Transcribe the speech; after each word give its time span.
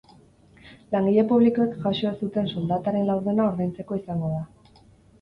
Langile 0.95 1.25
publikoek 1.33 1.77
jaso 1.85 2.09
ez 2.13 2.15
zuten 2.23 2.51
soldataren 2.57 3.09
laurdena 3.13 3.49
ordaintzeko 3.55 4.03
izango 4.05 4.37
da. 4.37 4.45